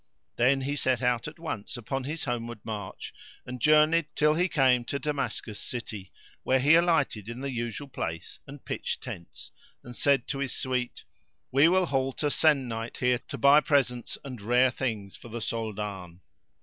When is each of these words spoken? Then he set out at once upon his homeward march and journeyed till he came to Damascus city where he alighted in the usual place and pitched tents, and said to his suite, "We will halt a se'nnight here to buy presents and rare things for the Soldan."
Then 0.35 0.61
he 0.61 0.75
set 0.75 1.03
out 1.03 1.27
at 1.27 1.37
once 1.37 1.77
upon 1.77 2.05
his 2.05 2.23
homeward 2.23 2.61
march 2.63 3.13
and 3.45 3.61
journeyed 3.61 4.07
till 4.15 4.33
he 4.33 4.47
came 4.49 4.83
to 4.85 4.97
Damascus 4.97 5.59
city 5.59 6.11
where 6.41 6.57
he 6.59 6.73
alighted 6.73 7.29
in 7.29 7.41
the 7.41 7.51
usual 7.51 7.87
place 7.87 8.39
and 8.47 8.65
pitched 8.65 9.03
tents, 9.03 9.51
and 9.83 9.95
said 9.95 10.25
to 10.29 10.39
his 10.39 10.53
suite, 10.55 11.03
"We 11.51 11.67
will 11.67 11.85
halt 11.85 12.23
a 12.23 12.31
se'nnight 12.31 12.97
here 12.97 13.19
to 13.27 13.37
buy 13.37 13.59
presents 13.59 14.17
and 14.23 14.41
rare 14.41 14.71
things 14.71 15.15
for 15.15 15.27
the 15.29 15.37
Soldan." 15.39 16.21